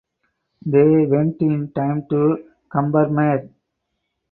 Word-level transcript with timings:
They 0.65 1.05
went 1.05 1.41
in 1.43 1.73
time 1.73 2.07
to 2.09 2.43
Combermere. 2.71 3.51